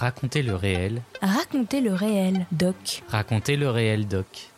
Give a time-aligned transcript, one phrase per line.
[0.00, 1.02] Racontez le réel.
[1.20, 3.02] Racontez le réel, doc.
[3.08, 4.48] Racontez le réel, doc.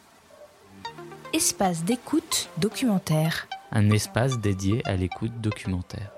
[1.32, 3.48] Espace d'écoute documentaire.
[3.72, 6.12] Un espace dédié à l'écoute documentaire.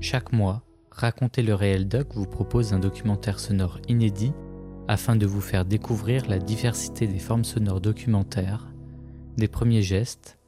[0.00, 4.32] Chaque mois, Racontez le réel doc vous propose un documentaire sonore inédit
[4.88, 8.68] afin de vous faire découvrir la diversité des formes sonores documentaires,
[9.36, 10.38] des premiers gestes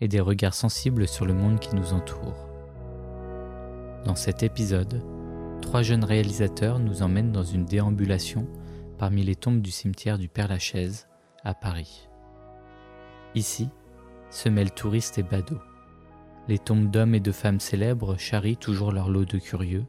[0.00, 2.48] et des regards sensibles sur le monde qui nous entoure.
[4.04, 5.04] Dans cet épisode,
[5.60, 8.46] trois jeunes réalisateurs nous emmènent dans une déambulation
[8.98, 11.08] parmi les tombes du cimetière du Père-Lachaise
[11.44, 12.08] à Paris.
[13.34, 13.68] Ici
[14.30, 15.60] se mêlent touristes et badauds.
[16.48, 19.84] Les tombes d'hommes et de femmes célèbres charrient toujours leur lot de curieux,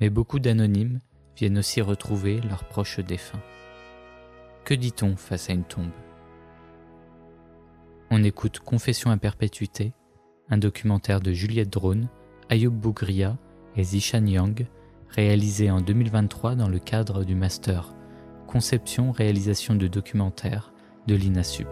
[0.00, 1.00] mais beaucoup d'anonymes
[1.36, 3.42] viennent aussi retrouver leurs proches défunts.
[4.64, 5.90] Que dit-on face à une tombe?
[8.10, 9.92] On écoute Confession à perpétuité,
[10.48, 12.08] un documentaire de Juliette Drone,
[12.48, 13.36] Ayoub Bougria
[13.76, 14.66] et Zishan Yang,
[15.08, 17.94] réalisé en 2023 dans le cadre du master
[18.46, 20.72] Conception réalisation de documentaires
[21.06, 21.68] de l'INASUP.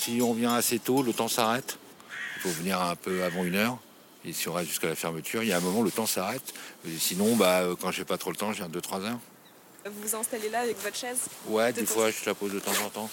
[0.00, 1.76] Si on vient assez tôt, le temps s'arrête.
[2.36, 3.76] Il faut venir un peu avant une heure.
[4.24, 6.54] Et si on reste jusqu'à la fermeture, il y a un moment, le temps s'arrête.
[6.98, 9.18] Sinon, bah, euh, quand j'ai pas trop le temps, je viens 2-3 heures.
[9.86, 12.72] Vous vous installez là avec votre chaise Ouais, des fois, je la pose de temps
[12.84, 13.10] en temps.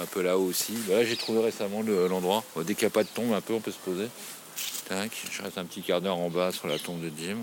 [0.00, 0.74] Un peu là-haut aussi.
[0.88, 2.44] Bah, là, j'ai trouvé récemment le- l'endroit.
[2.56, 4.08] Dès qu'il n'y a pas de tombe, un peu, on peut se poser.
[4.88, 7.38] Tac, je reste un petit quart d'heure en bas sur la tombe de Jim.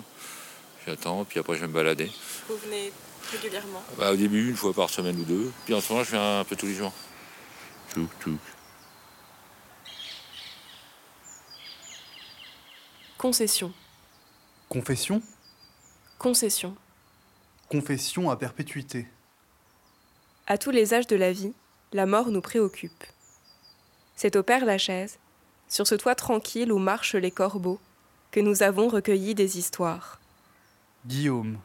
[0.87, 2.11] J'attends, puis après, je vais me balader.
[2.49, 2.91] Vous venez
[3.31, 5.51] régulièrement Bah, au début, une fois par semaine ou deux.
[5.65, 6.93] Puis en ce moment, je viens un peu tous les jours.
[7.93, 8.39] Tchouk, tchouk.
[13.17, 13.71] Concession.
[14.67, 15.21] Confession
[16.19, 16.75] Concession.
[17.69, 19.07] Confession à perpétuité.
[20.47, 21.53] À tous les âges de la vie,
[21.93, 23.03] la mort nous préoccupe.
[24.17, 25.17] C'est au Père Lachaise,
[25.69, 27.79] sur ce toit tranquille où marchent les corbeaux,
[28.31, 30.19] que nous avons recueilli des histoires.
[31.05, 31.57] Guillaume,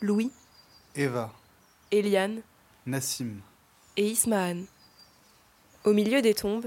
[0.00, 0.30] Louis,
[0.94, 1.32] Eva,
[1.90, 2.42] Eliane
[2.86, 3.40] Nassim.
[3.96, 4.62] et Ismahan.
[5.84, 6.66] Au milieu des tombes,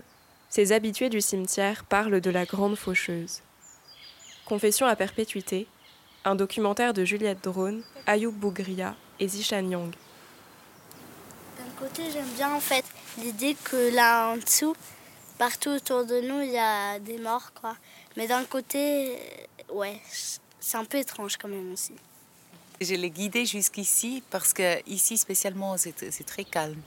[0.50, 3.42] ces habitués du cimetière parlent de la grande faucheuse.
[4.46, 5.68] Confession à perpétuité,
[6.26, 9.94] un documentaire de Juliette Drone, Ayoub Bougria et Zishan Yang.
[11.58, 12.84] D'un côté, j'aime bien en fait
[13.18, 14.76] l'idée que là en dessous,
[15.38, 17.78] partout autour de nous, il y a des morts, quoi.
[18.18, 20.02] Mais d'un côté, euh, ouais,
[20.60, 21.94] c'est un peu étrange quand même aussi.
[22.82, 26.82] Je l'ai guidé jusqu'ici parce que ici spécialement c'est c'est très calme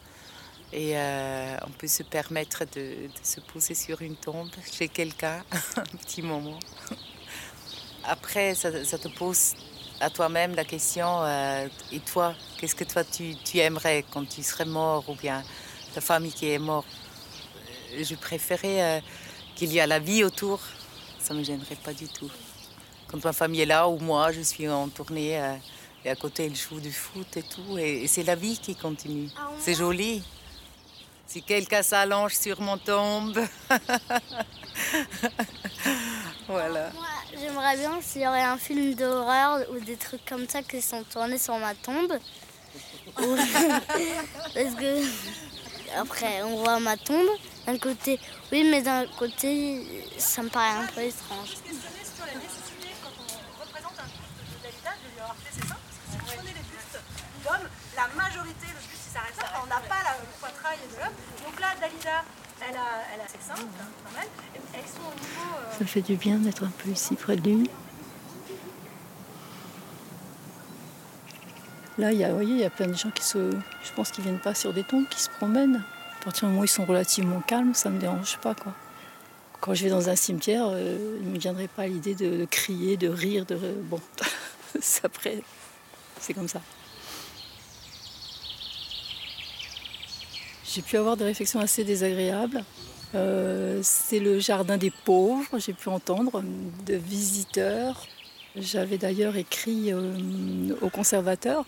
[0.73, 5.43] et euh, on peut se permettre de, de se poser sur une tombe chez quelqu'un
[5.77, 6.59] un petit moment.
[8.09, 9.55] Après, ça, ça te pose
[10.01, 14.43] à toi-même la question euh, et toi, qu'est-ce que toi tu, tu aimerais quand tu
[14.43, 15.43] serais mort ou bien
[15.95, 16.87] ta famille qui est morte?
[17.99, 19.01] Je préférais euh,
[19.55, 20.61] qu'il y a la vie autour,
[21.19, 22.31] ça me gênerait pas du tout.
[23.09, 25.41] Quand ma famille est là ou moi, je suis en tournée.
[25.41, 25.55] euh,
[26.05, 27.79] et à côté, ils jouent du foot et tout.
[27.79, 29.29] Et, et c'est la vie qui continue.
[29.59, 30.23] C'est joli.
[31.27, 33.41] Si quelqu'un s'allonge sur mon tombe.
[36.49, 36.91] voilà.
[36.95, 37.07] Moi,
[37.39, 41.03] j'aimerais bien s'il y aurait un film d'horreur ou des trucs comme ça qui sont
[41.05, 42.13] tournés sur ma tombe.
[43.19, 43.37] Ou-
[44.55, 45.03] Parce que
[45.99, 47.29] après, on voit ma tombe.
[47.67, 48.21] D'un côté,
[48.53, 49.85] oui, mais d'un côté,
[50.19, 51.55] ça me paraît un peu étrange.
[57.45, 59.61] d'hommes, la majorité, le buste, il s'arrête là.
[59.63, 61.15] On n'a pas la, le poitrail de l'homme.
[61.45, 62.25] Donc là, Dalida,
[62.61, 62.81] elle a,
[63.15, 63.25] elle a.
[63.25, 63.29] Et
[64.75, 65.57] Elles sont au niveau.
[65.57, 67.71] euh, Ça fait du bien d'être un peu ici près de lui.
[71.99, 73.93] Là, il y a, vous voyez, il y a plein de gens qui se, je
[73.95, 75.83] pense qu'ils viennent pas sur des tombes, qui se promènent.
[76.21, 78.75] À partir du moment où ils sont relativement calmes, ça me dérange pas, quoi.
[79.61, 82.99] Quand je vais dans un cimetière, euh, il ne me viendrait pas l'idée de, crier,
[82.99, 84.01] de rire, de bon,
[84.81, 85.43] c'est après,
[86.21, 86.61] c'est comme ça.
[90.77, 92.63] J'ai pu avoir des réflexions assez désagréables.
[93.15, 96.43] Euh, c'est le jardin des pauvres, j'ai pu entendre,
[96.85, 98.07] de visiteurs.
[98.57, 101.65] J'avais d'ailleurs écrit euh, au conservateur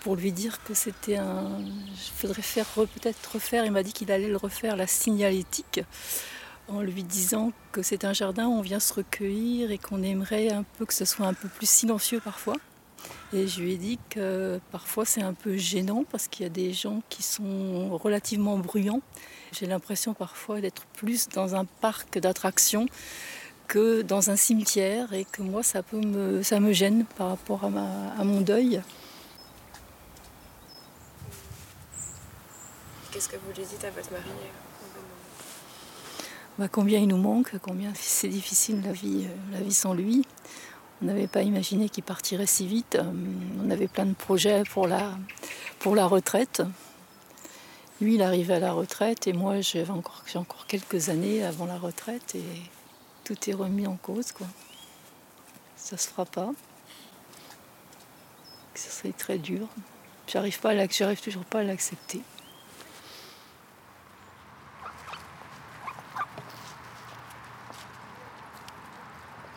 [0.00, 1.58] pour lui dire que c'était un.
[1.58, 3.64] Il faudrait faire peut-être refaire.
[3.64, 5.80] Il m'a dit qu'il allait le refaire, la signalétique,
[6.68, 10.52] en lui disant que c'est un jardin où on vient se recueillir et qu'on aimerait
[10.52, 12.56] un peu que ce soit un peu plus silencieux parfois.
[13.34, 16.50] Et je lui ai dit que parfois c'est un peu gênant parce qu'il y a
[16.50, 19.00] des gens qui sont relativement bruyants.
[19.50, 22.86] J'ai l'impression parfois d'être plus dans un parc d'attractions
[23.66, 27.64] que dans un cimetière et que moi ça, peut me, ça me gêne par rapport
[27.64, 28.80] à, ma, à mon deuil.
[33.10, 34.30] Qu'est-ce que vous lui dites à votre mari
[36.56, 40.24] bah, Combien il nous manque, combien c'est difficile la vie, la vie sans lui.
[41.02, 42.98] On n'avait pas imaginé qu'il partirait si vite.
[43.64, 45.12] On avait plein de projets pour la,
[45.78, 46.62] pour la retraite.
[48.00, 51.78] Lui, il arrivait à la retraite et moi, j'ai encore, encore quelques années avant la
[51.78, 52.44] retraite et
[53.22, 54.32] tout est remis en cause.
[54.32, 54.46] Quoi.
[55.76, 56.50] Ça se fera pas.
[58.74, 59.68] Ça serait très dur.
[60.26, 62.20] J'arrive pas à j'arrive toujours pas à l'accepter.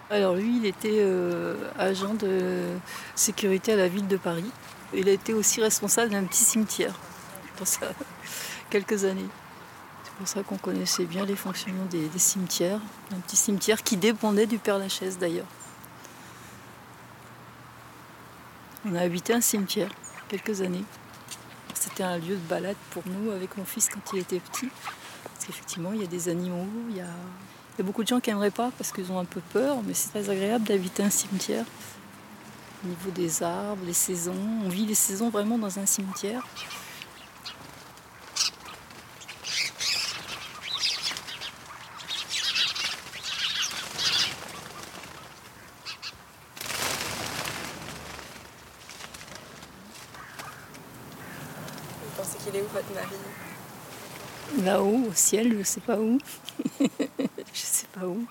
[0.10, 2.62] Alors lui, il était euh, agent de
[3.16, 4.50] sécurité à la ville de Paris.
[4.94, 6.96] Il a été aussi responsable d'un petit cimetière
[7.58, 7.94] pendant
[8.70, 9.28] quelques années.
[10.06, 12.80] C'est pour ça qu'on connaissait bien les fonctionnements des, cimetières.
[13.12, 15.46] Un petit cimetière qui dépendait du Père Lachaise d'ailleurs.
[18.86, 19.90] On a habité un cimetière
[20.30, 20.86] quelques années.
[21.74, 24.70] C'était un lieu de balade pour nous avec mon fils quand il était petit.
[25.24, 27.08] Parce qu'effectivement, il y a des animaux, il y a
[27.78, 29.84] il y a beaucoup de gens qui n'aimeraient pas parce qu'ils ont un peu peur,
[29.86, 31.64] mais c'est très agréable d'habiter un cimetière.
[32.84, 34.34] Au niveau des arbres, les saisons,
[34.66, 36.44] on vit les saisons vraiment dans un cimetière.
[52.02, 53.47] Vous pensez qu'il est où votre mari?
[54.64, 56.18] Là-haut, au ciel, je ne sais pas où.
[56.80, 56.86] je
[57.54, 58.26] sais pas où.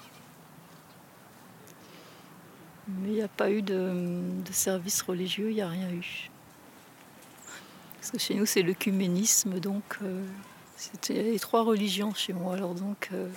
[2.89, 4.23] Mais il n'y a pas eu de,
[4.53, 6.31] service religieux, il n'y a rien eu.
[7.97, 10.25] Parce que chez nous, c'est l'œcuménisme, donc euh,
[10.77, 12.55] c'était les trois religions chez moi.
[12.55, 13.29] Alors donc, euh,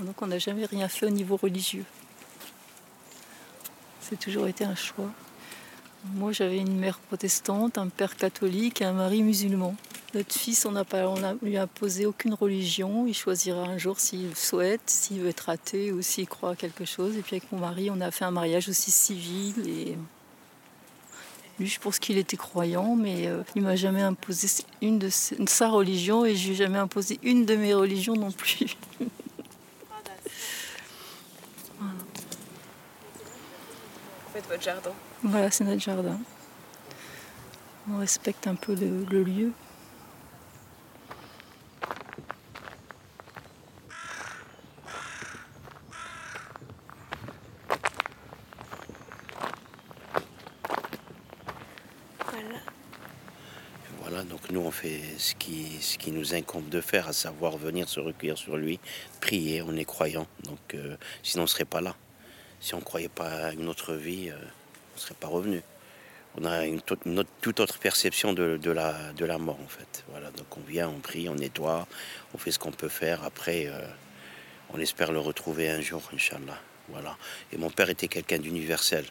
[0.00, 1.84] donc on n'a jamais rien fait au niveau religieux.
[4.00, 5.10] C'est toujours été un choix.
[6.14, 9.74] Moi, j'avais une mère protestante, un père catholique et un mari musulman.
[10.14, 13.06] Notre fils, on n'a pas, on a lui imposé aucune religion.
[13.06, 16.86] Il choisira un jour s'il souhaite, s'il veut être athée ou s'il croit à quelque
[16.86, 17.18] chose.
[17.18, 19.68] Et puis avec mon mari, on a fait un mariage aussi civil.
[19.68, 19.98] Et
[21.58, 24.48] lui, je pense qu'il était croyant, mais euh, il m'a jamais imposé
[24.80, 28.32] une de sa religion et je lui ai jamais imposé une de mes religions non
[28.32, 28.76] plus.
[31.78, 31.92] voilà.
[34.32, 34.92] faites votre jardin.
[35.22, 36.18] Voilà, c'est notre jardin.
[37.90, 39.52] On respecte un peu le lieu.
[54.78, 58.56] Fait ce qui, ce qui nous incombe de faire, à savoir venir se recueillir sur
[58.56, 58.78] lui,
[59.20, 60.26] prier, on est croyant.
[60.44, 61.96] Donc euh, sinon on ne serait pas là.
[62.60, 65.62] Si on ne croyait pas à une autre vie, euh, on ne serait pas revenu.
[66.36, 70.04] On a une, toute autre perception de, de, la, de la mort en fait.
[70.10, 71.88] Voilà, donc on vient, on prie, on nettoie,
[72.34, 73.24] on fait ce qu'on peut faire.
[73.24, 73.80] Après, euh,
[74.70, 76.60] on espère le retrouver un jour, Inch'Allah.
[76.90, 77.16] Voilà.
[77.52, 79.04] Et mon père était quelqu'un d'universel.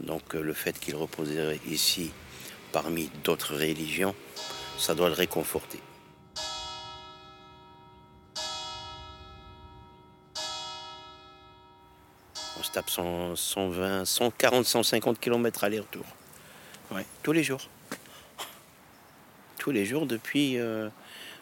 [0.00, 2.10] Donc le fait qu'il reposait ici
[2.76, 4.14] parmi d'autres religions,
[4.76, 5.80] ça doit le réconforter.
[12.58, 16.04] On se tape 120, 140, 150 km aller-retour.
[16.90, 17.62] Ouais, tous les jours.
[19.56, 20.90] Tous les jours depuis, euh,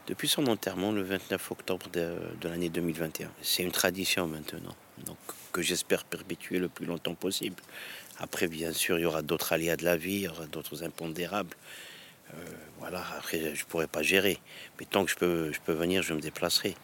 [0.06, 3.28] depuis son enterrement le 29 octobre de, de l'année 2021.
[3.42, 5.18] C'est une tradition maintenant, donc
[5.50, 7.56] que j'espère perpétuer le plus longtemps possible.
[8.18, 10.84] Après, bien sûr, il y aura d'autres aléas de la vie, il y aura d'autres
[10.84, 11.56] impondérables.
[12.32, 12.36] Euh,
[12.78, 14.38] voilà, après, je pourrais pas gérer.
[14.78, 16.74] Mais tant que je peux, je peux venir, je me déplacerai.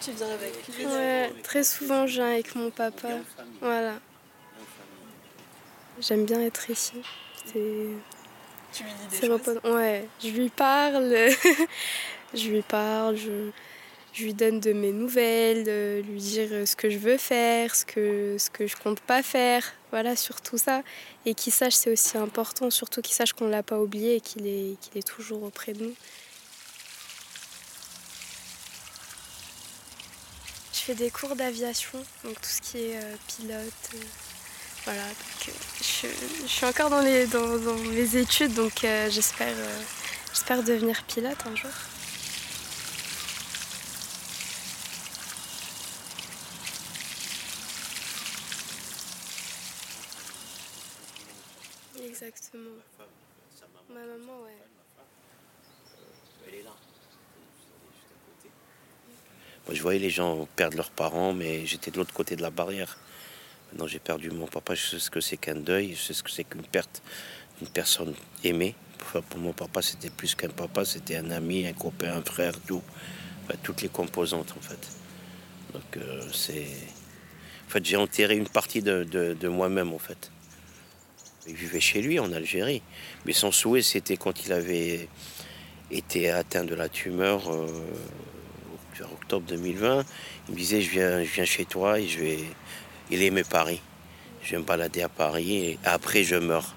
[0.00, 0.52] Tu viens avec
[0.84, 3.18] Ouais, très souvent, je viens avec mon papa.
[3.60, 4.00] Voilà.
[6.00, 7.02] J'aime bien être ici.
[7.44, 7.88] C'est.
[8.72, 11.12] Tu lui dis des choses Ouais, je lui parle.
[12.34, 13.50] je lui parle, je
[14.18, 17.84] je lui donne de mes nouvelles, de lui dire ce que je veux faire, ce
[17.84, 20.82] que, ce que je compte pas faire, voilà, sur tout ça.
[21.26, 24.20] Et qu'il sache, c'est aussi important, surtout qu'il sache qu'on ne l'a pas oublié et
[24.20, 25.94] qu'il est, qu'il est toujours auprès de nous.
[30.72, 33.90] Je fais des cours d'aviation, donc tout ce qui est euh, pilote.
[33.94, 33.98] Euh,
[34.84, 37.26] voilà, euh, je, suis encore dans, les,
[37.90, 41.70] mes études, donc j'espère devenir pilote un jour.
[52.28, 52.76] Exactement.
[53.88, 54.58] Ma maman, ouais.
[56.46, 56.74] Elle est là.
[59.66, 62.50] Moi, je voyais les gens perdre leurs parents, mais j'étais de l'autre côté de la
[62.50, 62.98] barrière.
[63.72, 64.74] Maintenant, j'ai perdu mon papa.
[64.74, 65.94] Je sais ce que c'est qu'un deuil.
[65.94, 67.02] Je sais ce que c'est qu'une perte
[67.58, 68.74] d'une personne aimée.
[69.30, 70.84] Pour mon papa, c'était plus qu'un papa.
[70.84, 72.82] C'était un ami, un copain, un frère, tout.
[73.62, 74.88] toutes les composantes, en fait.
[75.72, 76.66] Donc, euh, c'est.
[77.66, 80.30] En fait, j'ai enterré une partie de, de moi-même, en fait.
[81.48, 82.82] Il vivait chez lui en Algérie.
[83.24, 85.08] Mais son souhait, c'était quand il avait
[85.90, 87.66] été atteint de la tumeur euh,
[88.98, 90.04] vers octobre 2020.
[90.48, 92.38] Il me disait, je viens, je viens chez toi et je vais...
[93.10, 93.80] Il aimait Paris.
[94.42, 96.74] Je vais me balader à Paris et après je meurs.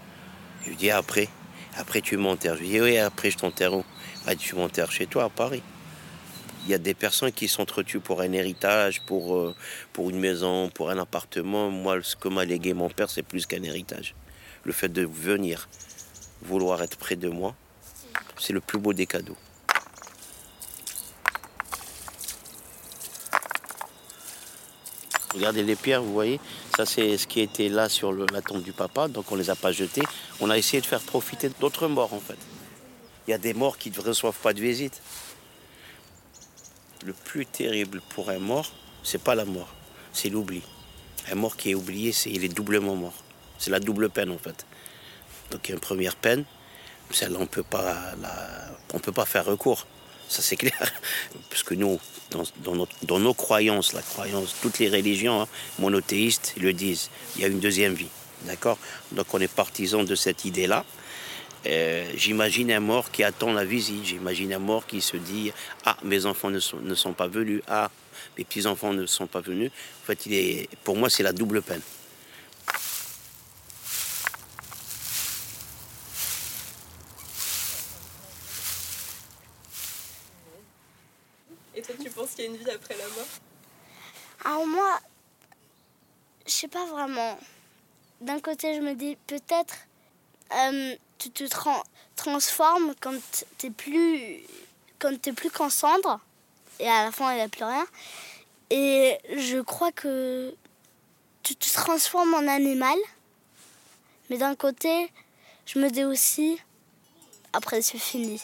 [0.63, 1.27] Il lui dit, après
[1.75, 2.55] Après tu m'enterres.
[2.55, 3.83] Je lui dis, oui, après je t'enterre où?
[4.25, 5.63] Ah, Tu m'enterres chez toi à Paris.
[6.63, 9.55] Il y a des personnes qui s'entretuent pour un héritage, pour, euh,
[9.91, 11.69] pour une maison, pour un appartement.
[11.71, 14.13] Moi, ce que m'a légué mon père, c'est plus qu'un héritage
[14.63, 15.67] le fait de venir
[16.41, 17.55] vouloir être près de moi,
[18.37, 19.37] c'est le plus beau des cadeaux.
[25.33, 26.41] Regardez les pierres, vous voyez,
[26.75, 29.49] ça c'est ce qui était là sur la tombe du papa, donc on ne les
[29.49, 30.03] a pas jetés.
[30.41, 32.37] On a essayé de faire profiter d'autres morts en fait.
[33.27, 35.01] Il y a des morts qui ne reçoivent pas de visite.
[37.05, 38.71] Le plus terrible pour un mort,
[39.03, 39.69] c'est pas la mort,
[40.11, 40.63] c'est l'oubli.
[41.31, 43.23] Un mort qui est oublié, c'est il est doublement mort.
[43.61, 44.65] C'est la double peine en fait.
[45.51, 46.45] Donc il y a une première peine,
[47.11, 47.43] celle-là on
[48.93, 49.85] on peut pas faire recours.
[50.27, 50.91] Ça c'est clair.
[51.51, 51.99] Parce que nous,
[52.63, 57.49] dans, nos croyances, la croyance, toutes les religions hein, monothéistes le disent, il y a
[57.49, 58.09] une deuxième vie.
[58.45, 58.79] D'accord?
[59.11, 60.83] Donc on est partisan de cette idée-là.
[61.67, 64.05] Euh, j'imagine un mort qui attend la visite.
[64.05, 65.51] J'imagine un mort qui se dit
[65.85, 67.61] Ah, mes enfants ne sont, ne pas venus.
[67.67, 67.91] Ah,
[68.39, 69.69] mes petits-enfants ne sont pas venus.
[70.01, 71.81] En fait, pour moi, c'est la double peine.
[81.81, 83.27] Qu'il y a une vie après la mort?
[84.43, 84.99] Alors moi,
[86.45, 87.37] je sais pas vraiment.
[88.21, 89.75] D'un côté, je me dis peut-être
[90.55, 91.43] euh, tu te
[92.15, 93.15] transformes quand
[93.57, 94.43] t'es plus
[94.99, 96.19] quand t'es plus qu'en cendre
[96.79, 97.85] et à la fin il n'y a plus rien.
[98.69, 100.53] Et je crois que
[101.43, 102.97] tu te transformes en animal.
[104.29, 105.11] Mais d'un côté,
[105.65, 106.59] je me dis aussi
[107.53, 108.41] après c'est fini.